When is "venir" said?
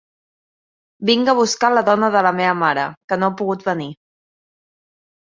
3.73-3.91